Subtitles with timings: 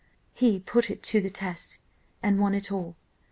[0.33, 1.77] "He put it to the test,
[2.23, 2.95] and won it all.